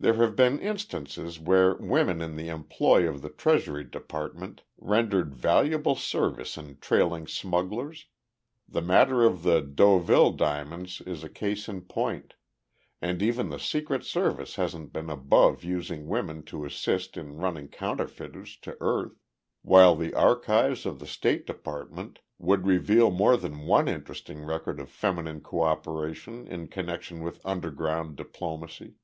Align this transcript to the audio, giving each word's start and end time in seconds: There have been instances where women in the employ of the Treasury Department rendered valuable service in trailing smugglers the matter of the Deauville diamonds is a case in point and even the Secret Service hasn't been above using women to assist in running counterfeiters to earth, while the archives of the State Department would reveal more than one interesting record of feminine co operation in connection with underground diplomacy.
There 0.00 0.14
have 0.14 0.34
been 0.34 0.58
instances 0.60 1.38
where 1.38 1.74
women 1.76 2.22
in 2.22 2.36
the 2.36 2.48
employ 2.48 3.06
of 3.06 3.20
the 3.20 3.28
Treasury 3.28 3.84
Department 3.84 4.62
rendered 4.78 5.34
valuable 5.34 5.94
service 5.94 6.56
in 6.56 6.78
trailing 6.80 7.26
smugglers 7.26 8.06
the 8.66 8.80
matter 8.80 9.24
of 9.24 9.42
the 9.42 9.60
Deauville 9.60 10.32
diamonds 10.32 11.02
is 11.02 11.22
a 11.22 11.28
case 11.28 11.68
in 11.68 11.82
point 11.82 12.32
and 13.02 13.20
even 13.20 13.50
the 13.50 13.58
Secret 13.58 14.04
Service 14.04 14.54
hasn't 14.56 14.90
been 14.90 15.10
above 15.10 15.62
using 15.64 16.06
women 16.08 16.42
to 16.44 16.64
assist 16.64 17.18
in 17.18 17.36
running 17.36 17.68
counterfeiters 17.68 18.56
to 18.62 18.74
earth, 18.80 19.20
while 19.60 19.94
the 19.94 20.14
archives 20.14 20.86
of 20.86 20.98
the 20.98 21.06
State 21.06 21.46
Department 21.46 22.20
would 22.38 22.66
reveal 22.66 23.10
more 23.10 23.36
than 23.36 23.66
one 23.66 23.86
interesting 23.86 24.42
record 24.42 24.80
of 24.80 24.88
feminine 24.88 25.42
co 25.42 25.60
operation 25.60 26.46
in 26.46 26.68
connection 26.68 27.20
with 27.20 27.44
underground 27.44 28.16
diplomacy. 28.16 28.94